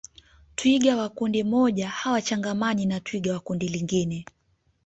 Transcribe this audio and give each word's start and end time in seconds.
twiga 0.55 0.97
wa 0.97 1.09
kundi 1.09 1.43
moja 1.43 1.89
hawachangamani 1.89 2.85
na 2.85 2.99
twiga 2.99 3.33
wa 3.33 3.39
kundi 3.39 3.67
lingine 3.67 4.25